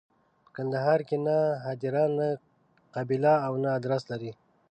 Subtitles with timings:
[0.43, 2.27] په کندهار کې نه هدیره، نه
[2.95, 4.31] قبیله او نه ادرس لري.